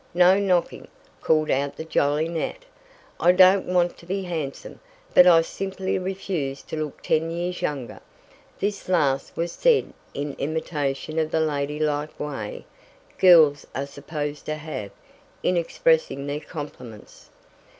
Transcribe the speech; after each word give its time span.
No 0.15 0.39
knocking!" 0.39 0.87
called 1.21 1.51
out 1.51 1.75
the 1.75 1.83
jolly 1.85 2.27
Nat. 2.29 2.65
"I 3.19 3.31
don't 3.33 3.67
want 3.67 3.97
to 3.99 4.07
be 4.07 4.23
handsome, 4.23 4.79
but 5.13 5.27
I 5.27 5.43
simply 5.43 5.99
refuse 5.99 6.63
to 6.63 6.75
look 6.83 7.03
ten 7.03 7.29
years 7.29 7.61
younger!" 7.61 7.99
This 8.59 8.89
last 8.89 9.37
was 9.37 9.51
said 9.51 9.93
in 10.15 10.33
imitation 10.39 11.19
of 11.19 11.29
the 11.29 11.39
"lady 11.39 11.77
like 11.77 12.19
way" 12.19 12.65
girls 13.19 13.67
are 13.75 13.85
supposed 13.85 14.47
to 14.47 14.55
have 14.55 14.89
in 15.43 15.55
expressing 15.55 16.25
their 16.25 16.39
compliments. 16.39 17.29